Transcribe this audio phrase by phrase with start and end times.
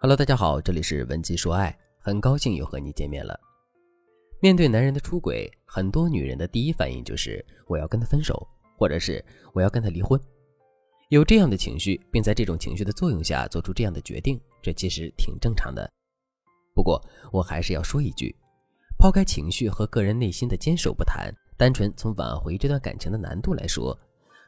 [0.00, 3.36] Hello，大家好，这里是文姬说爱，很高兴又和你见面了。
[4.38, 9.22] 面对男人的出轨，很多女人的第一反应就是我要跟他分手，或者是
[9.52, 10.18] 我要跟他离婚。
[11.08, 15.90] 有这样的情绪，并在这种情绪的作用下做出这样的决定，这其实挺正常的。
[16.76, 18.32] 不过，我还是要说一句，
[19.00, 23.98] 抛开情绪和个人内心的坚守不谈，单纯从挽回这段感情的难度来说，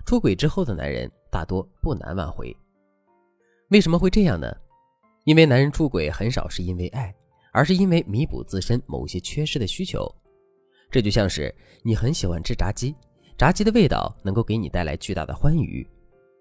[0.06, 2.56] 出轨之后的男人大多不难挽回。
[3.70, 4.46] 为什么会这样呢？
[5.24, 7.14] 因为男人出轨很少是因为爱，
[7.52, 10.10] 而是因为弥补自身某些缺失的需求。
[10.90, 12.94] 这就像是你很喜欢吃炸鸡，
[13.38, 15.86] 炸鸡的味道能够给你带来巨大的欢愉。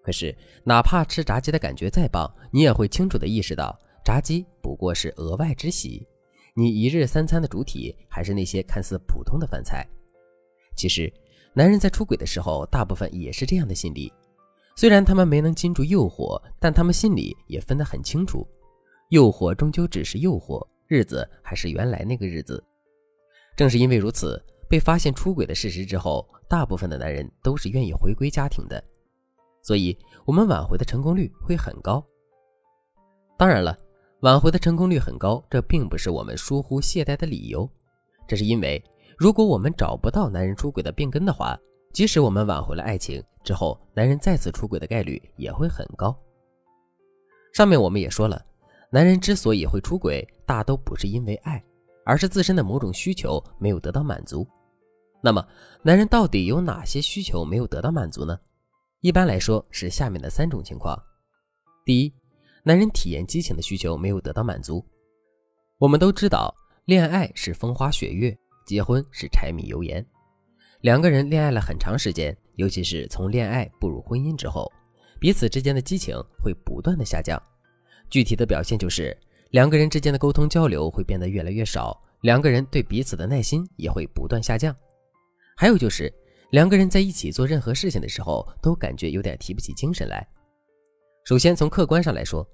[0.01, 6.07] 可是，哪怕吃炸鸡的感觉再棒，你也会清楚地意识到，炸鸡不过是额外之喜。
[6.55, 9.85] 你一日三餐的主体还是那些看似普通的饭菜。
[10.75, 11.13] 其实，
[11.53, 14.11] 男人在出轨的时候，大部分也是这样的心理。
[14.75, 18.47] 虽然他们没能禁住诱惑，但他们心里也分得很清楚。
[19.09, 22.63] 诱惑终究只是诱惑，日子还是原来那个日子。
[23.55, 28.83] 正是因为如此，被发现出轨的事实之后，大部分的男人都是愿意回归家庭的，
[29.63, 32.05] 所以我们挽回的成功率会很高。
[33.35, 33.75] 当然了，
[34.19, 37.67] 挽回的成功率很高，这并不是我们疏忽懈怠的理由，
[38.27, 38.81] 这是因为
[39.17, 41.59] 如果我们找不到男人出轨的病根的话，
[41.93, 46.15] 即使我们挽回了爱情之后，男人再次出轨的概率也会很高。
[47.53, 48.45] 上面我们也说了。
[48.91, 51.63] 男人之所以会出轨，大都不是因为爱，
[52.03, 54.47] 而是自身的某种需求没有得到满足。
[55.21, 55.45] 那么，
[55.83, 58.39] 男人到底有哪些需求没有得到满足呢？
[59.01, 60.97] 一般来说是下面的三种情况：
[61.85, 62.13] 第一，
[62.63, 64.83] 男人体验激情的需求没有得到满足。
[65.77, 66.53] 我们都知道，
[66.85, 70.03] 恋爱是风花雪月，结婚是柴米油盐。
[70.81, 74.71] 两个人恋爱了很长时间，尤其是从恋爱步入婚姻之后，
[75.19, 77.39] 彼此之间的激情会不断的下降。
[78.09, 79.15] 具体的表现就是，
[79.51, 84.75] 两个人之间的沟通交流会变得越来越少，两个人对彼此的耐心也会不断下降。
[85.55, 86.13] 还有就是，
[86.51, 90.27] 两个人在一起做任何事情的时候，都感觉有点提不起精神来。
[91.25, 92.47] 首先，从客观上来说，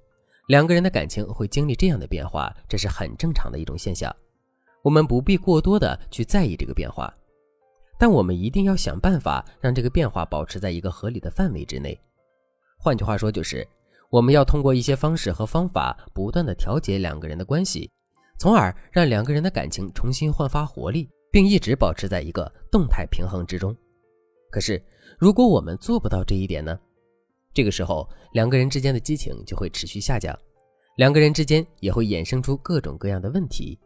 [0.48, 4.14] 两个人的感情会经历这样的变化，这是很正常的一种现象。
[4.82, 7.12] 我们不必过多的去在意这个变化，
[7.98, 11.98] 但我们一定要想办法让这个变化保持在一个合理的范围之内。
[12.78, 13.66] 换句话说，就是。
[14.10, 17.90] 我们要通过一些方式和方法，不断的调节两个人的关系，
[18.38, 23.76] 从而让两个人的感情重新焕发活力，并一直保持在一个动态平衡之中。
[24.50, 24.82] 可是，
[25.18, 26.78] 如果我们做不到这一点呢？
[27.52, 30.38] 这个时候，两个人之间的激情就会持续下降，
[30.96, 33.78] 两个人之间也会衍生出各种各样的问题。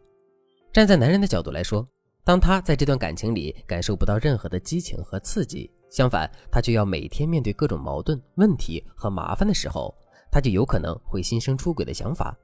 [0.72, 1.86] 站在男人的角度来说，
[2.25, 9.92] 当他在这段感情里感受不到任何的激情和刺激，相反，他就要每天面对各种矛盾、问题和麻烦的时候。
[10.30, 12.36] 他就有可能会心生出轨的想法。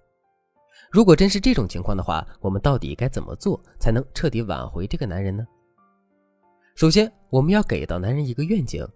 [0.90, 5.44] 如果真是这种情况的话，我们到底该怎么做才能彻底挽回这个男人呢？
[6.74, 8.86] 首先，我们要给到男人一个愿景，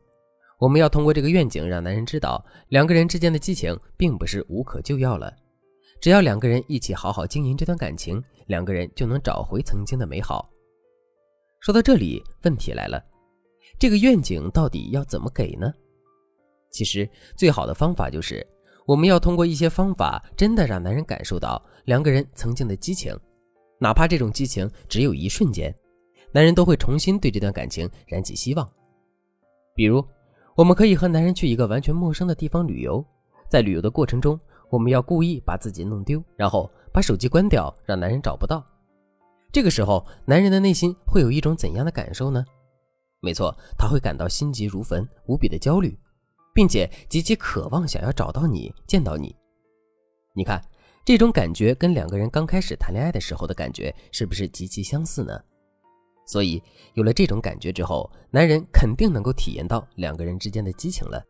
[0.59, 5.34] 我们要通过这个愿景让男人知道，两个人之间的激情并不是无可救药了。
[6.01, 10.49] 只要两个人一起好好经营这段感情，两个人就能找回曾经的美好。
[11.61, 13.03] 说到这里，问题来了，
[13.78, 15.72] 这个愿景到底要怎么给呢？
[16.71, 18.47] 其实，最好的方法就是。
[18.91, 23.17] 我们要通过一些方法，真的让男人感受到两个人曾经的激情，
[23.78, 25.73] 哪怕这种激情只有一瞬间，
[26.33, 28.69] 男人都会重新对这段感情燃起希望。
[29.77, 30.05] 比如，
[30.56, 33.05] 我们可以和男人去一个完全陌生的地方旅游，
[33.49, 34.37] 在旅游的过程中，
[34.71, 38.61] 我们要故意把自己弄丢，然后把手机关掉，让男人找不到。
[39.53, 42.45] 这个时候，男人的内心会有一种怎样的感受呢？
[43.21, 45.97] 没错，他会感到心急如焚，无比的焦虑。
[46.60, 49.34] 并且极其渴望想要找到你，见到你。
[50.34, 50.62] 你看，
[51.06, 55.41] 这种感觉跟两个人刚开始谈恋爱的时候的感觉是不是极其相似呢？
[56.26, 56.62] 所以，
[56.93, 61.25] 有了这种感觉之后，男人肯定能够体验到两个人之间的激情了。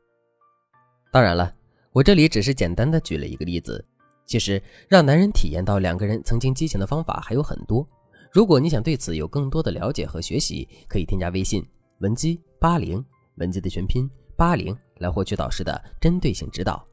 [1.13, 1.55] 当然了，
[1.93, 3.87] 我这里只是简单的举了一个例子。
[4.27, 7.89] 其实，让男人体验到两个人曾经激情的方法还有很多。
[8.33, 11.65] 如果你想对此有更多的了解和学习，可以添加微信
[12.01, 13.05] 文姬八零，
[13.37, 14.77] 文姬的全拼八零。
[15.01, 16.87] 来获取导师的针对性指导。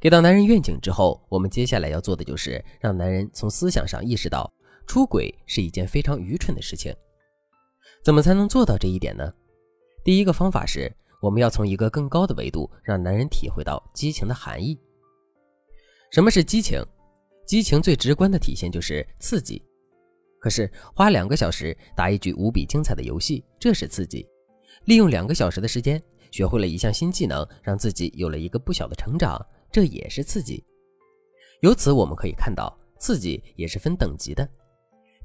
[0.00, 4.52] 给到男人愿景之后，我们接下来要做的就是让男人从思想上意识到
[4.86, 6.94] 出轨是一件非常愚蠢的事情。
[8.04, 9.32] 怎么才能做到这一点呢？
[10.04, 14.76] 第一个方法是，我们要从一个更高的维度让男人体会到激情的含义。
[16.10, 16.84] 什么是激情？
[17.46, 19.62] 激情最直观的体现就是刺激。
[20.40, 24.26] 可是花两个小时打一局无比精彩的游戏，这是刺激；
[24.86, 26.02] 利用两个小时的时间。
[26.32, 29.40] 学会了一项新技能，让自己有了一个不小的成长，
[29.70, 30.64] 这也是刺激。
[31.60, 34.48] 由此我们可以看到，刺激也是分等级的。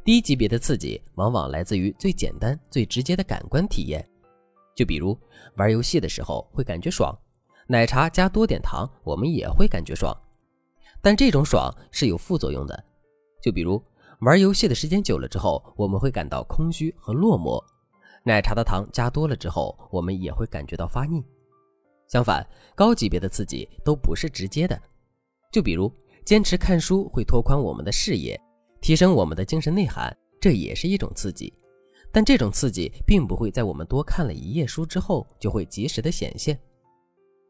[0.03, 4.07] 低级别的刺激往往来自于最简单、最直接的感官体验，
[4.75, 5.17] 就比如
[5.55, 7.17] 玩游戏的时候会感觉爽，
[7.67, 10.15] 奶茶加多点糖我们也会感觉爽。
[11.01, 12.83] 但这种爽是有副作用的，
[13.41, 13.81] 就比如
[14.19, 17.63] 玩游戏的时间久了之后，我们会感到空虚和落寞。
[18.27, 21.23] 奶茶的糖加多了之后，我们也会感觉到发腻。
[22.09, 22.45] 相反，
[22.75, 24.77] 高级别的刺激都不是直接的，
[25.49, 25.89] 就比如
[26.25, 28.39] 坚持看书会拓宽我们的视野。
[28.81, 31.51] 提升我们的精神内涵，这也是一种刺激，
[32.11, 36.57] 但这种刺激并不会在我们多看了一页书之后就会及时的显现。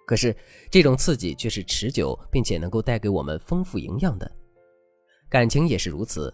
[0.06, 0.36] 可是
[0.70, 4.32] 这种刺激却是持久并且能够带给我们丰富营养的。
[5.28, 6.34] 感情也是如此，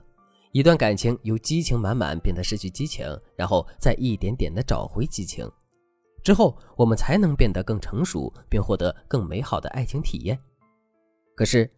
[0.54, 3.06] 一段感情由激情满满变得失去激情，
[3.36, 5.46] 然后再一点点的找回激情，
[6.24, 10.40] 之后我们才能变得更成熟，并获得更美好的爱情体验。
[11.36, 11.70] 可是。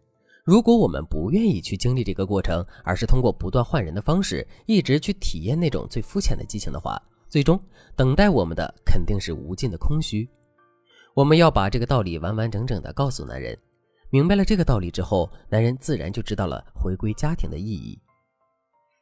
[0.44, 6.96] 如果我们不愿意去经历这个过程，而是通过不断换人的方式，一直去体验那种最肤浅的激情的话，
[7.28, 7.60] 最终
[7.96, 10.28] 等待我们的肯定是无尽的空虚。
[11.14, 13.58] 我们要把这个道理完完整整的告诉男人，
[14.08, 17.98] 明白了这个道理之后，男人自然就知道了回归家庭的意义。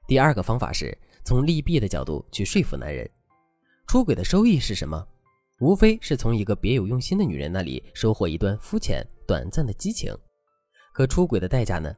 [0.07, 3.09] 第二个方法是从利弊的角度去说服男人，
[3.87, 5.07] 出轨的收益是什么？
[5.61, 10.15] 无非是从一个别有用心的女人那里收获一段肤浅短暂的激情。
[10.93, 11.95] 可出轨的代价呢？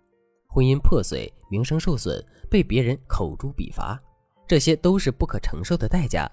[0.49, 4.01] 婚姻破碎，名声受损，被别人口诛笔伐，
[4.47, 6.31] 这些都是不可承受的代价。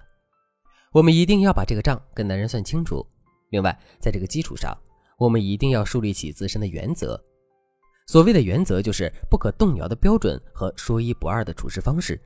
[0.92, 3.04] 我们一定要把这个账跟男人算清楚。
[3.50, 4.76] 另外，在这个基础上，
[5.18, 7.20] 我们一定要树立起自身的原则。
[8.06, 12.20] 所谓的原则，就是不可动摇的标准和说一不二的处事方式。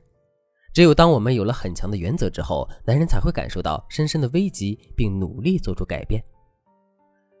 [0.73, 6.23] 只有当我们有了很强的原则之后，男人才会感受到深深的危机，并努力做出改变。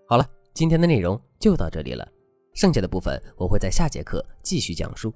[0.07, 2.07] 好了，今天的内容就到这里了。
[2.55, 5.13] 剩下的部分我会在下节课继续讲述。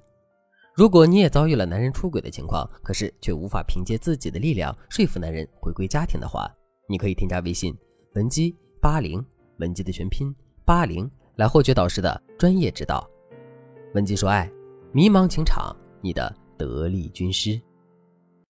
[0.74, 6.48] 如果你也遭遇了男人出轨的情况，可是却无法凭借自己的力量说服男人回归家庭的话，
[6.88, 7.76] 你可以添加微信
[8.14, 9.24] 文姬八零，
[9.58, 10.32] 文姬的全拼
[10.64, 13.08] 八零，来获取导师的专业指导。
[13.94, 14.50] 文姬说爱，
[14.90, 17.60] 迷茫情场，你的得力军师。